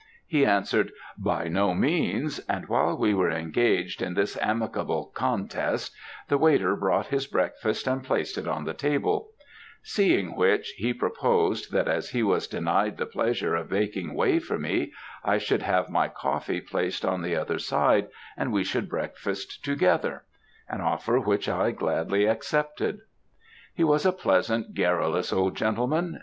[0.25, 5.93] He answered, "by no means." And while we were engaged in this amicable contest,
[6.27, 9.29] the waiter brought his breakfast, and placed it on the table;
[9.83, 14.57] seeing which, he proposed, that as he was denied the pleasure of making way for
[14.57, 14.91] me,
[15.23, 20.23] I should have my coffee placed on the other side, and we should breakfast together;
[20.67, 23.01] an offer which I gladly accepted.
[23.75, 26.19] He was a pleasant, garrulous, old gentleman.